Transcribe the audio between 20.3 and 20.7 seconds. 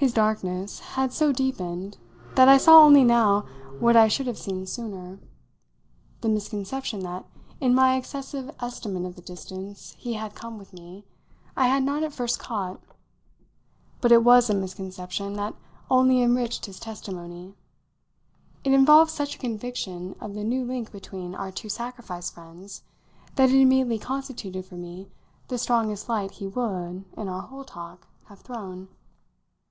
the new